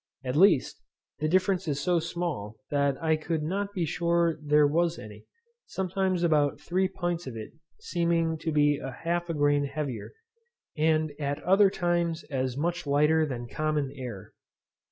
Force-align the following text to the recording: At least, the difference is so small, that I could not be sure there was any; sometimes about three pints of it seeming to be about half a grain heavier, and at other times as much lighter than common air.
At 0.23 0.35
least, 0.35 0.81
the 1.19 1.27
difference 1.27 1.67
is 1.67 1.79
so 1.79 1.99
small, 1.99 2.55
that 2.71 2.97
I 3.03 3.15
could 3.15 3.43
not 3.43 3.71
be 3.71 3.85
sure 3.85 4.39
there 4.41 4.65
was 4.65 4.97
any; 4.97 5.25
sometimes 5.67 6.23
about 6.23 6.59
three 6.59 6.87
pints 6.87 7.27
of 7.27 7.35
it 7.37 7.51
seeming 7.79 8.35
to 8.39 8.51
be 8.51 8.79
about 8.79 8.95
half 9.03 9.29
a 9.29 9.35
grain 9.35 9.65
heavier, 9.65 10.13
and 10.75 11.11
at 11.19 11.43
other 11.43 11.69
times 11.69 12.23
as 12.31 12.57
much 12.57 12.87
lighter 12.87 13.27
than 13.27 13.47
common 13.47 13.91
air. 13.95 14.33